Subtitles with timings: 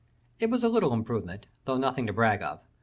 [0.39, 2.61] It was a little improvement, though nothing to brag of.